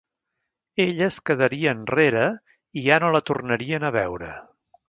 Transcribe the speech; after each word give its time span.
Ella 0.85 1.03
es 1.09 1.17
quedaria 1.29 1.75
enrere 1.79 2.25
i 2.83 2.87
ja 2.89 3.01
no 3.05 3.15
la 3.17 3.25
tornarien 3.31 3.91
a 3.91 3.97
veure. 4.01 4.37